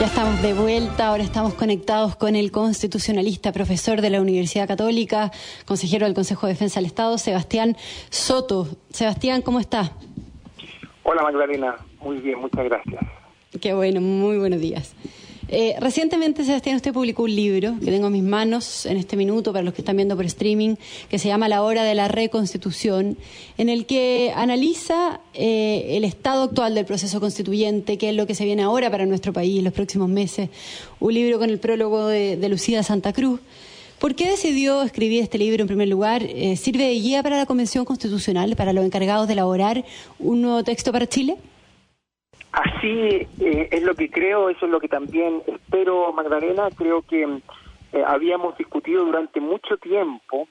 [0.00, 5.32] Ya estamos de vuelta, ahora estamos conectados con el constitucionalista, profesor de la Universidad Católica,
[5.66, 7.76] consejero del Consejo de Defensa del Estado, Sebastián
[8.08, 8.68] Soto.
[8.90, 9.90] Sebastián, ¿cómo está?
[11.02, 13.02] Hola Magdalena, muy bien, muchas gracias.
[13.60, 14.94] Qué bueno, muy buenos días.
[15.50, 19.50] Eh, recientemente, Sebastián, usted publicó un libro que tengo en mis manos en este minuto
[19.50, 20.76] para los que están viendo por streaming,
[21.08, 23.16] que se llama La Hora de la Reconstitución,
[23.56, 28.34] en el que analiza eh, el estado actual del proceso constituyente, qué es lo que
[28.34, 30.50] se viene ahora para nuestro país en los próximos meses.
[31.00, 33.40] Un libro con el prólogo de, Lucía Santa Cruz.
[33.98, 36.22] ¿Por qué decidió escribir este libro en primer lugar?
[36.22, 39.84] Eh, ¿Sirve de guía para la Convención Constitucional, para los encargados de elaborar
[40.18, 41.36] un nuevo texto para Chile?
[42.58, 46.68] Así eh, es lo que creo, eso es lo que también espero, Magdalena.
[46.76, 50.48] Creo que eh, habíamos discutido durante mucho tiempo,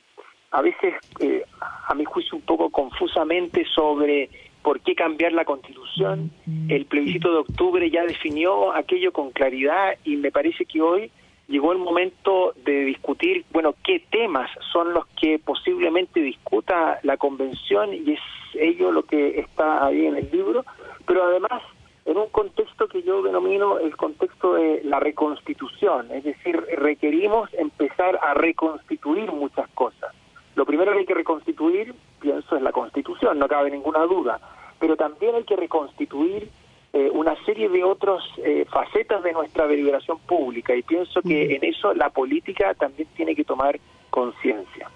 [0.51, 4.29] a veces eh, a mi juicio un poco confusamente, sobre
[4.61, 6.31] por qué cambiar la constitución.
[6.69, 11.11] El plebiscito de octubre ya definió aquello con claridad y me parece que hoy
[11.49, 17.93] llegó el momento de discutir, bueno, qué temas son los que posiblemente discuta la convención
[17.93, 18.19] y es
[18.53, 20.65] ello lo que está ahí en el libro,
[21.05, 21.61] pero además
[22.07, 28.17] en un contexto que yo denomino el contexto de la reconstitución, es decir, requerimos empezar
[28.23, 30.15] a reconstituir muchas cosas.
[30.55, 34.39] Lo primero que hay que reconstituir, pienso, es la constitución, no cabe ninguna duda,
[34.79, 36.49] pero también hay que reconstituir
[36.93, 41.65] eh, una serie de otras eh, facetas de nuestra deliberación pública y pienso que en
[41.65, 43.77] eso la política también tiene que tomar
[44.09, 44.89] conciencia.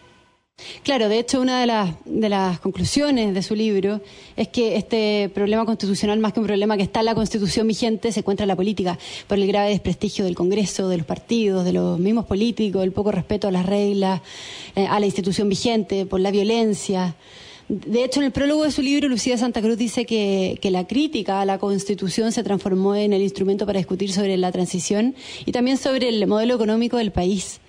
[0.84, 4.02] Claro, de hecho, una de las, de las conclusiones de su libro
[4.36, 8.12] es que este problema constitucional, más que un problema que está en la constitución vigente,
[8.12, 11.73] se encuentra en la política, por el grave desprestigio del Congreso, de los partidos, de
[11.73, 14.22] los mismos políticos, el poco respeto a las reglas,
[14.76, 17.16] eh, a la institución vigente, por la violencia.
[17.70, 21.42] De hecho, en el prólogo de su libro, Lucía Santa Cruz dice que, la crítica
[21.42, 25.78] a la Constitución se transformó en el instrumento para discutir sobre la transición y también
[25.78, 27.59] sobre el modelo económico del país.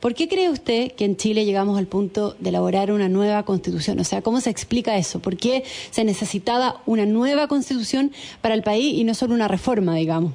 [0.00, 3.98] ¿Por qué cree usted que en Chile llegamos al punto de elaborar una nueva constitución?
[3.98, 5.20] O sea, ¿cómo se explica eso?
[5.20, 9.96] ¿Por qué se necesitaba una nueva constitución para el país y no solo una reforma,
[9.96, 10.32] digamos?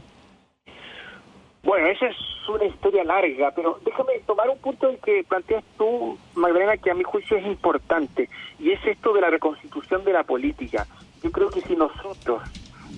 [1.83, 2.15] Bueno, esa es
[2.47, 6.93] una historia larga, pero déjame tomar un punto en que planteas tú, Magdalena, que a
[6.93, 10.87] mi juicio es importante, y es esto de la reconstitución de la política.
[11.21, 12.41] Yo creo que si nosotros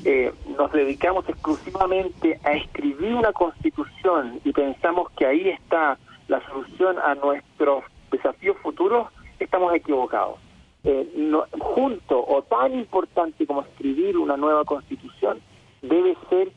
[0.04, 5.98] eh, nos dedicamos exclusivamente a escribir una constitución y pensamos que ahí está
[6.28, 9.08] la solución a nuestros desafíos futuros,
[9.40, 10.38] estamos equivocados.
[10.84, 15.42] Eh, junto o tan importante como escribir una nueva constitución,
[15.82, 16.52] debe ser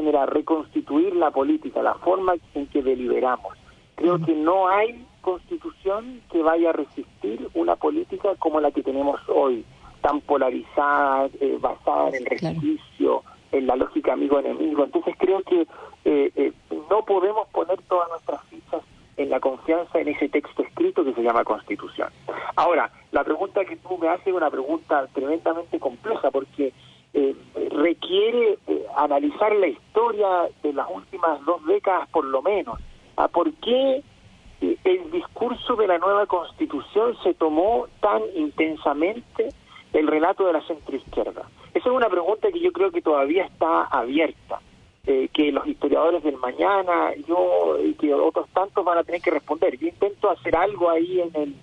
[0.00, 3.56] regenerar, reconstituir la política, la forma en que deliberamos.
[3.94, 9.20] Creo que no hay constitución que vaya a resistir una política como la que tenemos
[9.28, 9.64] hoy,
[10.00, 13.22] tan polarizada, eh, basada en el resquicio,
[13.52, 14.84] en la lógica amigo-enemigo.
[14.84, 15.66] Entonces creo que
[16.04, 16.52] eh,
[16.88, 18.82] no podemos poner todas nuestras fichas
[19.18, 22.08] en la confianza en ese texto escrito que se llama Constitución.
[22.56, 26.72] Ahora, la pregunta que tú me haces es una pregunta tremendamente compleja porque
[27.14, 27.34] eh,
[27.70, 32.78] requiere eh, analizar la historia de las últimas dos décadas por lo menos.
[33.16, 34.02] ¿A por qué
[34.60, 39.48] eh, el discurso de la nueva Constitución se tomó tan intensamente
[39.92, 41.48] el relato de la centroizquierda?
[41.74, 44.60] Esa es una pregunta que yo creo que todavía está abierta.
[45.06, 49.30] Eh, que los historiadores del mañana, yo y que otros tantos van a tener que
[49.30, 49.78] responder.
[49.78, 51.54] Yo intento hacer algo ahí en el,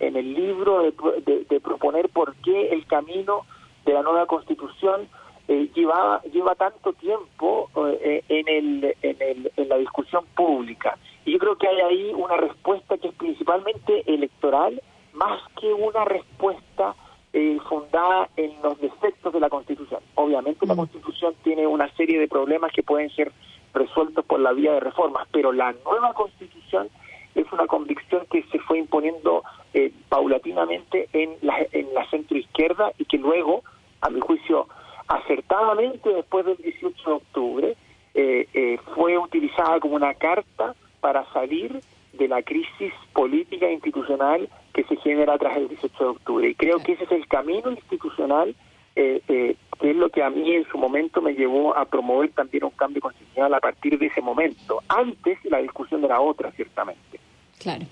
[0.00, 3.44] en el libro de, proponer por qué el camino
[3.86, 5.08] de la nueva constitución
[5.48, 7.70] eh, lleva, lleva tanto tiempo
[8.02, 10.98] eh, en, el, en, el, en la discusión pública.
[11.24, 14.82] Y yo creo que hay ahí una respuesta que es principalmente electoral,
[15.14, 16.94] más que una respuesta
[17.32, 20.00] eh, fundada en los defectos de la Constitución.
[20.14, 20.78] Obviamente la mm.
[20.78, 23.32] Constitución tiene una serie de problemas que pueden ser
[23.72, 26.88] resueltos por la vía de reformas, pero la nueva Constitución
[27.34, 29.42] es una convicción que se fue imponiendo
[29.74, 33.62] eh, paulatinamente en la, en la centroizquierda y que luego,
[34.00, 34.68] a mi juicio,
[35.08, 37.76] acertadamente después del 18 de octubre,
[38.14, 41.80] eh, fue utilizada como una carta para salir
[42.14, 46.48] de la crisis política e institucional que se genera tras el 18 de octubre.
[46.48, 48.54] Y creo que ese es el camino institucional
[48.98, 52.30] eh, eh, que es lo que a mí en su momento me llevó a promover
[52.30, 54.82] también un cambio constitucional a partir de ese momento.
[54.88, 57.20] Antes la discusión era otra, ciertamente.
[57.58, 57.84] Claro.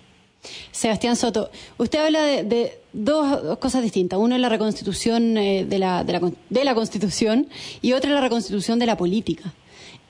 [0.70, 4.18] Sebastián Soto, usted habla de, dos cosas distintas.
[4.18, 7.48] Una es la reconstitución eh, de, la, de, la, de la Constitución
[7.82, 9.52] y otra es la reconstitución de la política.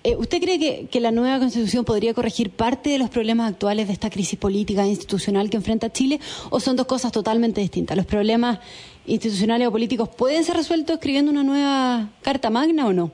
[0.07, 3.95] Eh, ¿Usted cree que, la nueva constitución podría corregir parte de los problemas actuales de
[3.95, 6.21] esta crisis política e institucional que enfrenta Chile
[6.51, 7.97] o son dos cosas totalmente distintas?
[7.97, 8.59] ¿Los problemas
[9.07, 13.13] institucionales o políticos pueden ser resueltos escribiendo una nueva Carta Magna o no?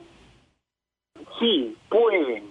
[1.39, 2.43] Sí, pueden,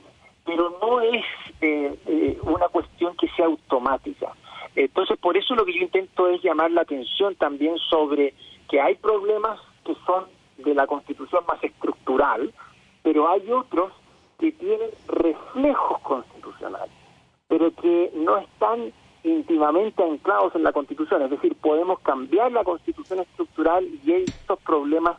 [0.46, 1.24] no es
[1.60, 4.32] eh, eh, una cuestión que sea automática.
[4.76, 8.34] Entonces, por eso lo que yo intento es llamar la atención también sobre
[8.68, 10.24] que hay problemas que son
[10.58, 12.52] de la Constitución más estructural,
[13.02, 13.92] pero hay otros
[14.38, 16.94] que tienen reflejos constitucionales,
[17.48, 21.22] pero que no están íntimamente anclados en la Constitución.
[21.22, 25.18] Es decir, podemos cambiar la Constitución estructural y estos problemas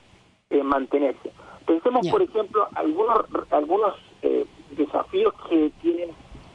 [0.50, 1.32] eh, mantenerse.
[1.66, 6.10] Pensemos, por ejemplo, algunos, algunos eh, desafíos que tienen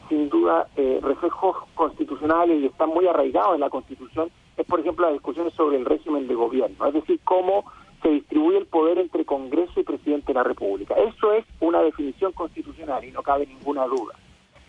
[0.09, 5.05] sin duda eh, reflejos constitucionales y están muy arraigados en la Constitución, es por ejemplo
[5.05, 7.65] las discusiones sobre el régimen de gobierno, es decir, cómo
[8.01, 10.93] se distribuye el poder entre Congreso y Presidente de la República.
[10.95, 14.13] Eso es una definición constitucional y no cabe ninguna duda.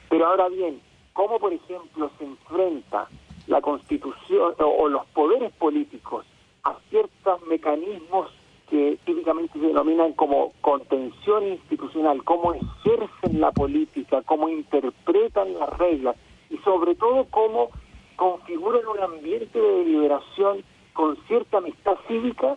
[0.09, 0.81] Pero ahora bien,
[1.13, 3.09] cómo por ejemplo se enfrenta
[3.47, 6.25] la Constitución o los poderes políticos
[6.65, 8.31] a ciertos mecanismos
[8.69, 16.17] que típicamente se denominan como contención institucional, cómo ejercen la política, cómo interpretan las reglas
[16.51, 17.71] y sobre todo cómo
[18.17, 20.63] configuran un ambiente de deliberación
[20.93, 22.57] con cierta amistad cívica,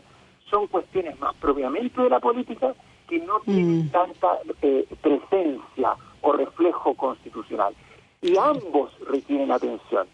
[0.49, 2.75] son cuestiones más propiamente de la política
[3.07, 3.89] que no tienen mm.
[3.89, 7.73] tanta eh, presencia o reflejo constitucional.
[8.21, 10.07] Y ambos requieren atención.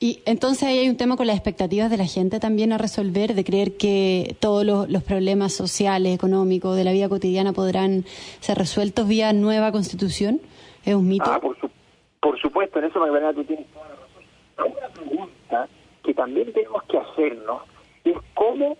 [0.00, 3.34] Y entonces ahí hay un tema con las expectativas de la gente también a resolver,
[3.34, 8.04] de creer que todos los, problemas sociales, económicos, de la vida cotidiana podrán
[8.40, 10.40] ser resueltos vía nueva constitución.
[10.84, 11.24] ¿Es un mito?
[11.26, 14.72] Ah, por, supuesto, en eso Magdalena tú tienes toda la razón.
[14.76, 15.68] Una pregunta
[16.02, 17.62] que también tenemos que hacernos
[18.04, 18.76] es cómo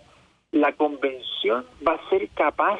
[0.51, 2.79] la convención va a ser capaz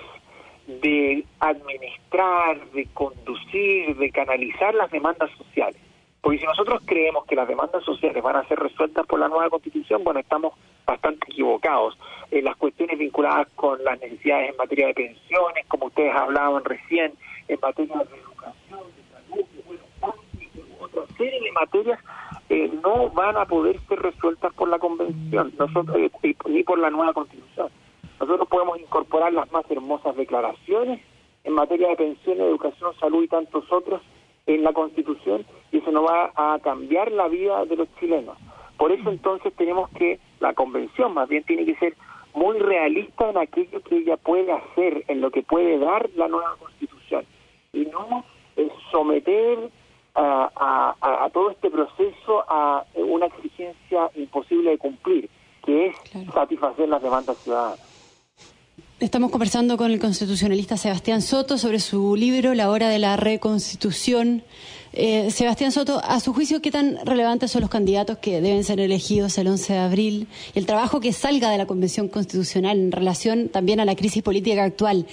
[0.68, 5.80] de administrar, de conducir, de canalizar las demandas sociales.
[6.22, 9.50] Porque si nosotros creemos que las demandas sociales van a ser resueltas por la nueva
[9.50, 10.54] constitución, bueno, estamos
[10.86, 11.98] bastante equivocados.
[12.32, 17.14] Las cuestiones vinculadas con las necesidades en materia de pensiones, como ustedes hablaban recién,
[17.48, 19.84] en materia de educación, de salud, bueno,
[20.80, 22.00] otra serie de materias
[22.50, 26.90] eh, no van a poder ser resueltas por la convención nosotros eh, ni por la
[26.90, 27.70] nueva constitución.
[28.20, 31.02] Nosotros podemos incorporar las más hermosas declaraciones
[31.44, 34.02] en materia de pensiones, educación, salud y tantos otros
[34.46, 38.38] en la Constitución y eso no va a cambiar la vida de los chilenos.
[38.78, 41.96] Por eso entonces tenemos que, la Convención más bien tiene que ser
[42.34, 46.56] muy realista en aquello que ella puede hacer, en lo que puede dar la nueva
[46.60, 47.26] Constitución
[47.74, 48.26] y no
[48.92, 49.70] someter
[50.16, 55.30] a, a, todo este proceso a una exigencia imposible de cumplir,
[55.66, 55.96] que es
[56.34, 57.94] satisfacer las demandas ciudadanas.
[59.01, 64.42] Estamos conversando con el constitucionalista Sebastián Soto sobre su libro La hora de la reconstitución.
[64.97, 68.80] Eh, Sebastián Soto, a su juicio, ¿qué tan relevantes son los candidatos que deben ser
[68.80, 70.27] elegidos el 11 de abril?
[70.53, 74.63] El trabajo que salga de la Convención Constitucional en relación también a la crisis política
[74.63, 75.06] actual.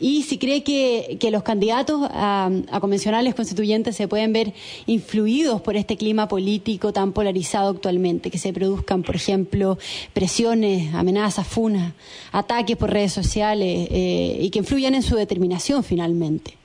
[0.00, 2.50] Y si cree que, los candidatos a,
[2.80, 4.54] convencionales constituyentes se pueden ver
[4.86, 9.78] influidos por este clima político tan polarizado actualmente, que se produzcan, por ejemplo,
[10.14, 11.92] presiones, amenazas, funas,
[12.32, 16.58] ataques por redes sociales eh, y que influyan en su determinación finalmente.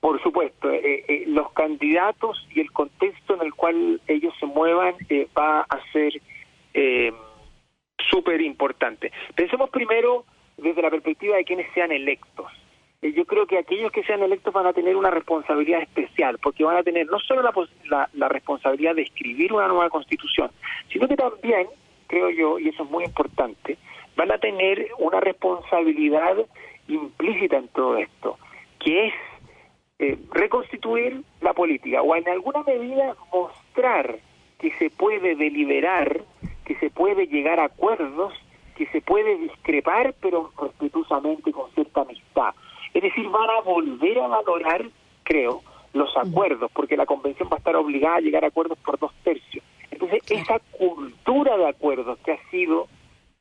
[0.00, 4.94] Por supuesto, eh, eh, los candidatos y el contexto en el cual ellos se muevan
[5.08, 6.12] eh, va a ser
[8.10, 9.10] súper importante.
[9.34, 10.24] Pensemos primero
[10.58, 12.46] desde la perspectiva de quienes sean electos.
[13.00, 16.76] yo creo que aquellos que sean electos van a tener una responsabilidad especial, porque van
[16.76, 20.50] a tener no solo la, la responsabilidad de escribir una nueva constitución,
[20.92, 21.68] sino que también,
[22.06, 23.78] creo yo, y eso es muy importante,
[24.16, 26.36] van a tener una responsabilidad
[26.88, 28.38] implícita en todo esto,
[28.78, 29.14] que es
[29.98, 34.18] eh, reconstituir la política o en alguna medida mostrar
[34.58, 36.22] que se puede deliberar,
[36.64, 38.34] que se puede llegar a acuerdos,
[38.76, 42.54] que se puede discrepar, pero respetuosamente con cierta amistad.
[42.92, 44.86] Es decir, van a volver a valorar,
[45.22, 45.62] creo,
[45.92, 49.12] los acuerdos, porque la convención va a estar obligada a llegar a acuerdos por dos
[49.24, 49.64] tercios.
[49.90, 52.86] Entonces, esa cultura de acuerdos que ha sido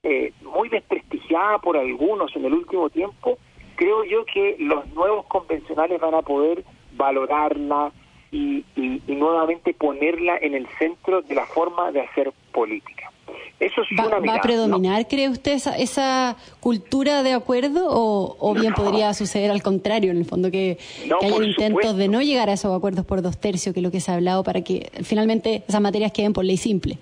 [0.04, 3.38] eh, muy desprestigiada por algunos en el último tiempo,
[3.76, 6.64] creo yo que los nuevos convencionales van a poder
[6.94, 7.92] valorarla
[8.32, 8.64] y,
[9.08, 13.12] nuevamente ponerla en el centro de la forma de hacer política.
[13.60, 18.54] Eso es ¿Va, una ¿Va a predominar, cree usted, esa, esa, cultura de acuerdo o,
[18.54, 20.78] bien podría suceder al contrario, en el fondo, que,
[21.20, 23.92] que haya intentos de no llegar a esos acuerdos por dos tercios, que es lo
[23.92, 26.98] que se ha hablado, para que finalmente esas materias queden por ley simple?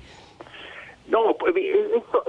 [1.07, 2.23] No, pues, eh, eso,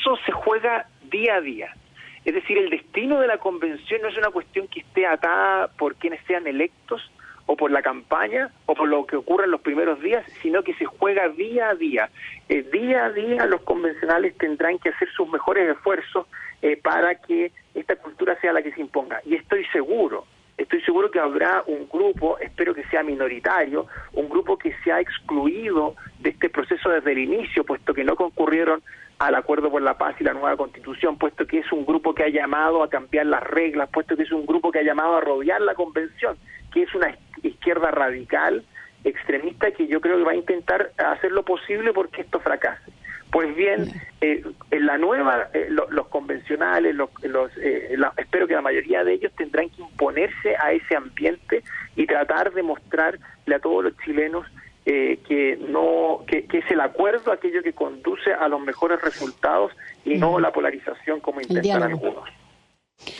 [0.00, 1.76] eso se juega día a día.
[2.24, 5.94] Es decir, el destino de la convención no es una cuestión que esté atada por
[5.94, 7.10] quienes sean electos
[7.46, 10.74] o por la campaña o por lo que ocurra en los primeros días, sino que
[10.74, 12.10] se juega día a día.
[12.48, 16.26] Eh, día a día los convencionales tendrán que hacer sus mejores esfuerzos
[16.62, 19.20] eh, para que esta cultura sea la que se imponga.
[19.24, 20.26] Y estoy seguro,
[20.58, 25.00] estoy seguro que habrá un grupo, espero que sea minoritario, un grupo que se ha
[25.00, 28.82] excluido de este proceso desde el inicio, puesto que no concurrieron
[29.20, 32.24] al acuerdo por la paz y la nueva constitución, puesto que es un grupo que
[32.24, 35.20] ha llamado a cambiar las reglas, puesto que es un grupo que ha llamado a
[35.20, 36.38] rodear la convención,
[36.72, 38.64] que es una izquierda radical,
[39.04, 42.90] extremista, que yo creo que va a intentar hacer lo posible porque esto fracase.
[43.30, 47.10] Pues bien, eh, en la nueva, eh, los convencionales, los,
[47.58, 51.62] eh, espero que la mayoría de ellos tendrán que imponerse a ese ambiente
[51.94, 54.46] y tratar de mostrarle a todos los chilenos
[54.84, 59.72] que no que, es el acuerdo aquello que conduce a los mejores resultados
[60.04, 62.28] y no la polarización como intentan algunos.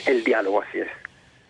[0.05, 0.87] El diálogo, así es.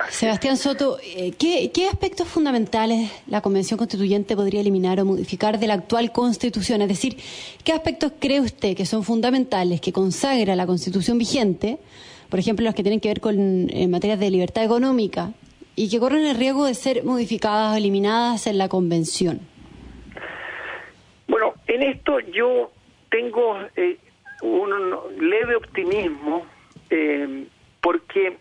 [0.10, 5.76] Sebastián Soto, eh, ¿qué, aspectos fundamentales la Convención Constituyente podría eliminar o modificar de la
[5.76, 6.82] actual Constitución?
[6.82, 7.18] Es decir,
[7.64, 11.78] ¿qué aspectos cree usted que son fundamentales, que consagra la Constitución vigente,
[12.30, 15.34] por ejemplo, los que tienen que ver con en materias de libertad económica,
[15.76, 19.51] y que corren el riesgo de ser modificadas o eliminadas en la Convención?
[21.82, 22.72] En esto yo
[23.10, 23.98] tengo eh,
[24.44, 24.72] un
[25.20, 26.46] leve optimismo
[26.92, 27.48] eh,
[27.82, 28.38] porque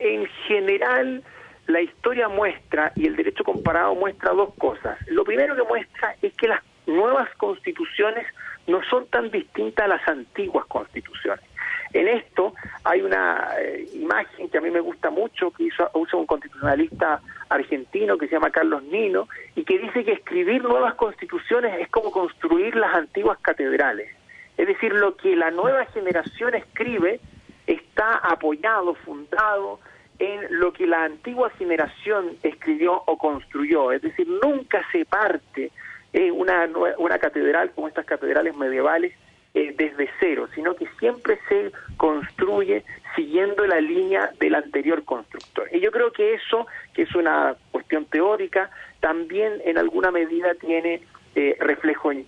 [0.00, 1.22] en general
[1.68, 4.98] la historia muestra y el derecho comparado muestra dos cosas.
[5.06, 8.26] Lo primero que muestra es que las nuevas constituciones
[8.66, 11.44] no son tan distintas a las antiguas constituciones.
[11.92, 16.26] En esto hay una eh, imagen que a mí me gusta mucho, que usa un
[16.26, 17.20] constitucionalista
[17.54, 22.10] argentino que se llama Carlos Nino, y que dice que escribir nuevas constituciones es como
[22.10, 24.10] construir las antiguas catedrales.
[24.56, 27.20] Es decir, lo que la nueva generación escribe
[27.66, 29.80] está apoyado, fundado
[30.18, 33.90] en lo que la antigua generación escribió o construyó.
[33.92, 35.70] Es decir, nunca se parte
[36.12, 36.68] eh, una,
[36.98, 39.12] una catedral como estas catedrales medievales
[39.54, 42.84] eh, desde cero, sino que siempre se construye
[43.14, 45.68] siguiendo la línea del anterior constructor.
[45.72, 48.70] Y yo creo que eso, que es una cuestión teórica,
[49.00, 51.02] también en alguna medida tiene
[51.36, 52.26] eh, reflejo en,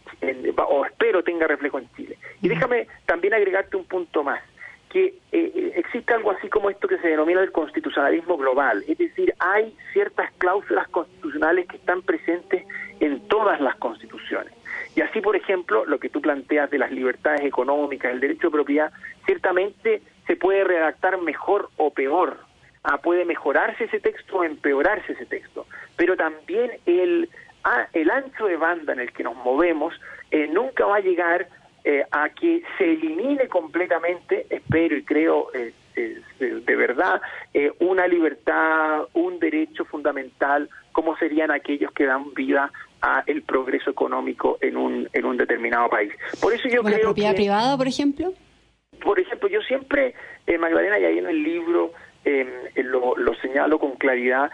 [0.57, 2.17] o espero tenga reflejo en Chile.
[2.43, 4.41] Y déjame también agregarte un punto más
[4.89, 8.85] que eh, existe algo así como esto que se denomina el constitucionalismo global,
[17.07, 18.93] libertades económicas, el derecho de propiedad,
[19.25, 22.39] ciertamente se puede redactar mejor o peor.
[22.83, 25.67] Ah, puede mejorarse ese texto o empeorarse ese texto.
[25.97, 27.29] Pero también el,
[27.65, 29.95] ah, el ancho de banda en el que nos movemos
[30.31, 31.49] eh, nunca va a llegar
[31.85, 37.21] eh, a que se elimine completamente, espero y creo eh, de verdad,
[37.55, 42.71] eh, una libertad, un derecho fundamental, como serían aquellos que dan vida
[43.03, 46.13] a el progreso económico en un, en un determinado país.
[46.41, 48.33] Por eso yo creo la propiedad privada, por ejemplo?
[49.03, 50.15] Por ejemplo, yo siempre,
[50.59, 51.93] Magdalena, y ahí en el libro
[52.75, 54.51] lo, lo, señalo con claridad,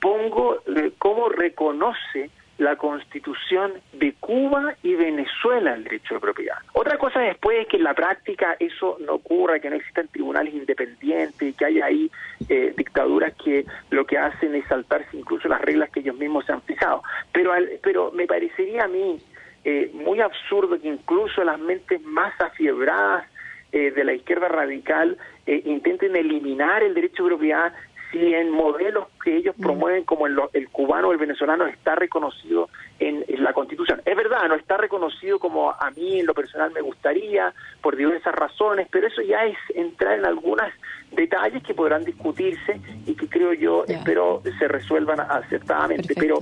[0.00, 0.62] pongo
[0.98, 6.56] cómo reconoce la constitución de Cuba y Venezuela el derecho de propiedad.
[6.72, 10.54] Otra cosa después es que en la práctica eso no ocurra, que no existan tribunales
[10.54, 12.10] independientes, que haya ahí
[12.48, 16.52] eh, dictaduras que lo que hacen es saltarse incluso las reglas que ellos mismos se
[16.52, 17.02] han fijado.
[17.32, 19.18] Pero, pero me parecería a mí
[19.64, 23.26] eh, muy absurdo que incluso las mentes más afiebradas
[23.72, 27.72] eh, de la izquierda radical intenten eliminar el derecho de propiedad
[28.10, 29.62] si en modelos que ellos mm.
[29.62, 30.36] promueven como el,
[30.70, 34.00] cubano o el venezolano está reconocido en, la Constitución.
[34.04, 38.34] Es verdad, no está reconocido como a mí en lo personal me gustaría, por diversas
[38.34, 40.66] razones, pero eso ya es entrar en algunos
[41.12, 46.14] detalles que podrán discutirse y que creo yo, espero, se resuelvan acertadamente.
[46.16, 46.40] Pero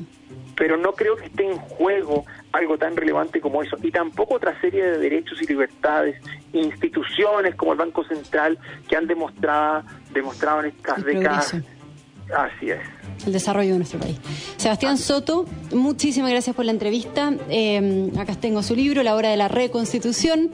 [0.57, 4.59] pero no creo que esté en juego algo tan relevante como eso, y tampoco otra
[4.61, 6.21] serie de derechos y libertades,
[6.53, 9.83] instituciones como el Banco Central que han demostrado,
[10.15, 11.55] demostrado en estas décadas.
[12.35, 12.79] Así es.
[13.27, 14.19] El desarrollo de nuestro país.
[14.57, 17.33] Sebastián Soto, muchísimas gracias por la entrevista.
[17.49, 20.51] Eh, acá tengo su libro, La Hora de la Reconstitución.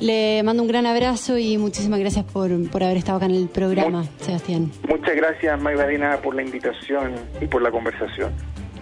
[0.00, 3.48] Le mando un gran abrazo y muchísimas gracias por, por haber estado acá en el
[3.48, 4.70] programa, Sebastián.
[4.88, 8.32] Muchas gracias, Magdalena, por la invitación y por la conversación.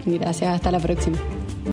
[0.07, 1.19] Gracias, hasta la próxima.